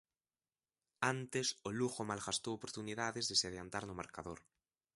[1.13, 4.39] Antes, o Lugo malgastou oportunidades de se adiantar no marcador.